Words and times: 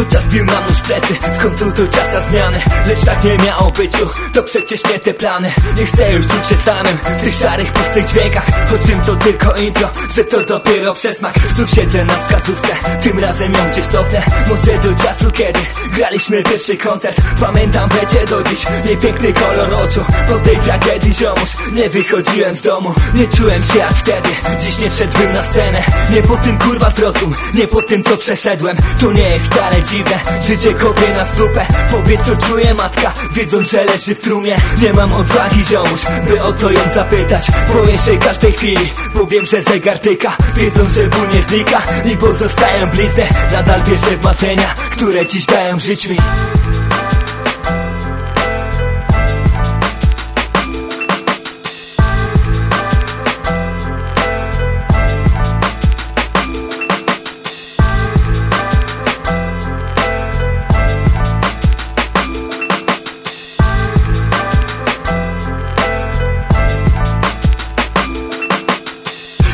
Choć 0.00 0.08
czas 0.08 0.24
bił 0.24 0.46
plecy 0.86 1.14
W 1.34 1.38
końcu 1.38 1.72
to 1.72 1.88
czas 1.88 2.08
na 2.12 2.20
zmiany. 2.20 2.58
Lecz 2.86 3.04
tak 3.04 3.24
nie 3.24 3.38
miało 3.38 3.70
byciu 3.70 4.08
To 4.32 4.42
przecież 4.42 4.84
nie 4.84 4.98
te 4.98 5.14
plany. 5.14 5.52
Nie 5.76 5.86
chcę 5.86 6.12
już 6.12 6.26
czuć 6.26 6.46
się 6.46 6.56
samym 6.64 6.98
W 7.18 7.22
tych 7.22 7.34
szarych, 7.34 7.72
pustych 7.72 8.04
dźwiękach. 8.04 8.46
Choć 8.70 8.86
wiem 8.86 9.00
to 9.00 9.16
tylko 9.16 9.54
intro 9.54 9.88
Że 10.16 10.24
to 10.24 10.44
dopiero 10.44 10.94
przesmak. 10.94 11.34
Znów 11.56 11.70
siedzę 11.70 12.04
na 12.04 12.14
wskazówce 12.14 12.68
Tym 13.02 13.18
razem 13.18 13.52
ją 13.52 13.70
gdzieś 13.70 13.86
cofnę. 13.86 14.22
Może 14.48 14.78
do 14.78 15.04
czasu 15.04 15.30
kiedy 15.30 15.60
Graliśmy 15.92 16.42
pierwszy 16.42 16.76
koncert. 16.76 17.16
Pamiętam 17.40 17.88
będzie 17.88 18.26
do 18.26 18.42
dziś 18.42 18.66
Jej 18.84 18.96
piękny 18.96 19.32
kolor 19.32 19.74
oczu. 19.74 20.00
Po 20.28 20.34
tej 20.34 20.56
tragedii 20.56 21.14
ziomuś 21.14 21.50
Nie 21.72 21.90
wychodziłem 21.90 22.54
z 22.54 22.62
domu. 22.62 22.94
Nie 23.14 23.28
czułem 23.28 23.62
się 23.62 23.78
jak 23.78 23.92
wtedy 23.92 24.28
Dziś 24.60 24.78
nie 24.78 24.90
wszedłbym 24.90 25.32
na 25.32 25.42
scenę. 25.42 25.82
Nie 26.10 26.22
po 26.22 26.36
tym 26.36 26.58
kurwa 26.58 26.90
zrozum 26.90 27.34
Nie 27.54 27.66
po 27.66 27.82
tym 27.82 28.04
co 28.04 28.16
przeszedłem. 28.16 28.76
To 29.00 29.12
nie 29.12 29.28
jest 29.28 29.46
wcale 29.46 29.82
dziwne 29.90 30.18
Życie 30.46 30.74
kopie 30.74 31.14
na 31.14 31.26
stupę 31.26 31.66
Powiedz 31.90 32.20
co 32.26 32.46
czuje 32.46 32.74
matka. 32.74 33.14
Wiedząc, 33.32 33.70
że 33.70 33.84
leży 33.84 34.14
w 34.14 34.20
trumie 34.20 34.56
Nie 34.82 34.92
mam 34.92 35.12
odwagi 35.12 35.64
ziomuś 35.64 36.00
By 36.28 36.42
o 36.42 36.52
to 36.52 36.70
ją 36.70 36.80
zapytać. 36.94 37.46
Boję 37.74 37.98
się 37.98 38.18
każdej 38.18 38.52
chwili 38.52 38.90
Bo 39.14 39.26
wiem, 39.26 39.46
że 39.46 39.62
zegar 39.62 39.98
tyka. 39.98 40.36
Wiedząc, 40.56 40.92
że 40.92 41.06
ból 41.06 41.28
nie 41.34 41.42
znika 41.42 41.82
I 42.12 42.16
pozostają 42.16 42.90
blizny. 42.90 43.24
Nadal 43.52 43.82
wierzę 43.82 44.16
w 44.16 44.24
marzenia 44.24 44.74
Które 44.90 45.26
dziś 45.26 45.46
dają 45.46 45.78
żyć 45.78 46.06
mi 46.06 46.18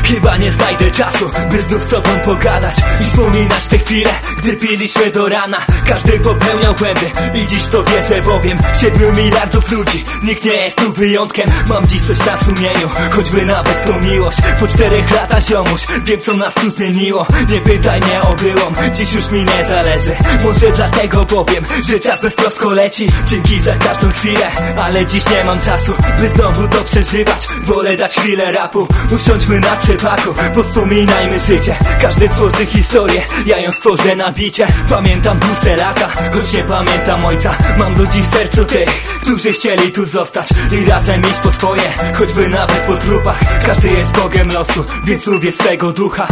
Chyba 0.07 0.37
nie 0.37 0.51
znajdę 0.51 0.91
czasu, 0.91 1.31
by 1.51 1.61
znów 1.61 1.83
z 1.83 1.87
tobą 1.87 2.09
pogadać 2.25 2.75
I 3.01 3.05
wspominać 3.05 3.67
te 3.67 3.77
chwile, 3.77 4.09
gdy 4.37 4.53
piliśmy 4.53 5.11
do 5.11 5.29
rana. 5.29 5.57
Każdy 5.87 6.19
popełniał 6.19 6.73
błędy 6.73 7.05
i 7.33 7.47
dziś 7.47 7.67
to 7.67 7.83
wierzę 7.83 8.21
bowiem 8.21 8.59
Siedmiu 8.81 9.11
miliardów 9.11 9.71
ludzi, 9.71 10.05
nikt 10.23 10.45
nie 10.45 10.53
jest 10.53 10.77
tu 10.77 10.93
wyjątkiem. 10.93 11.49
Mam 11.67 11.87
dziś 11.87 12.01
coś 12.01 12.25
na 12.25 12.37
sumieniu, 12.37 12.89
choćby 13.11 13.45
nawet 13.45 13.85
to 13.85 13.99
miłość. 13.99 14.37
Po 14.59 14.67
czterech 14.67 15.11
latach 15.11 15.43
ziomuś, 15.43 15.81
wiem 16.03 16.21
co 16.21 16.33
nas 16.33 16.53
tu 16.53 16.69
zmieniło. 16.69 17.27
Nie 17.49 17.61
pytaj 17.61 18.01
mnie 18.01 18.21
o 18.21 18.35
byłą, 18.35 18.93
dziś 18.93 19.13
już 19.13 19.29
mi 19.29 19.39
nie 19.39 19.65
zależy. 19.67 20.11
Może 20.43 20.71
dlatego 20.75 21.25
powiem, 21.25 21.65
że 21.89 21.99
czas 21.99 22.21
beztrosko 22.21 22.69
leci. 22.69 23.07
Dzięki 23.25 23.61
za 23.61 23.75
każdą 23.75 24.11
chwilę, 24.11 24.51
ale 24.77 25.05
dziś 25.05 25.29
nie 25.29 25.43
mam 25.43 25.61
czasu 25.61 25.93
By 26.19 26.29
znowu 26.29 26.67
to 26.67 26.83
przeżywać, 26.83 27.47
wolę 27.63 27.97
dać 27.97 28.15
chwilę 28.15 28.51
rapu 28.51 28.87
Usiądźmy 29.15 29.59
na 29.59 29.77
trzepaku, 29.97 30.33
powspominajmy 30.55 31.39
życie. 31.39 31.75
Każdy 32.01 32.29
tworzy 32.29 32.65
historię, 32.65 33.21
ja 33.45 33.59
ją 33.59 33.71
stworzę 33.71 34.15
na 34.15 34.31
bicie. 34.31 34.67
Pamiętam 34.89 35.39
tłuste 35.39 35.75
lata, 35.75 36.07
choć 36.33 36.53
nie 36.53 36.63
pamiętam 36.63 37.25
ojca. 37.25 37.57
Mam 37.77 37.95
do 37.95 38.07
dziś 38.07 38.21
w 38.21 38.31
sercu 38.31 38.65
tych, 38.65 38.89
którzy 39.21 39.53
chcieli 39.53 39.91
tu 39.91 40.05
zostać 40.05 40.47
I 40.71 40.85
razem 40.85 41.21
iść 41.21 41.39
po 41.39 41.51
swoje, 41.51 41.93
choćby 42.13 42.49
nawet 42.49 42.77
po 42.77 42.95
trupach. 42.97 43.39
Każdy 43.65 43.87
jest 43.87 44.11
Bogiem 44.11 44.51
losu, 44.51 44.85
więc 45.05 45.27
lubię 45.27 45.51
swego 45.51 45.93
ducha. 45.93 46.27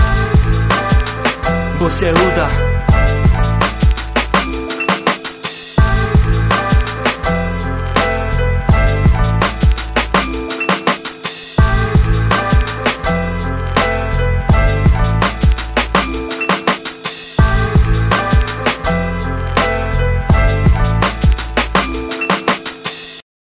Bo 1.79 1.89
się 1.89 2.13
uda 2.13 2.74